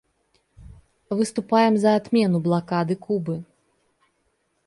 [1.17, 3.43] Выступаем за отмену блокады Кубы.